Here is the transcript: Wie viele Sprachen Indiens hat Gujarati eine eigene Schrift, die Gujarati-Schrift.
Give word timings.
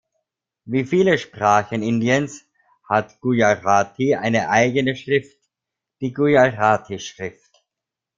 Wie 0.65 0.85
viele 0.85 1.19
Sprachen 1.19 1.83
Indiens 1.83 2.47
hat 2.89 3.21
Gujarati 3.21 4.15
eine 4.15 4.49
eigene 4.49 4.95
Schrift, 4.95 5.37
die 5.99 6.11
Gujarati-Schrift. 6.11 7.51